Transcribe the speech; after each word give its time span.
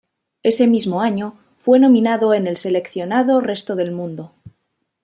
Ese 0.41 0.65
mismo 0.65 0.99
año, 1.01 1.37
fue 1.59 1.77
nominado 1.79 2.33
en 2.33 2.47
el 2.47 2.57
seleccionado 2.57 3.39
resto 3.39 3.75
del 3.75 3.91
mundo. 3.91 4.31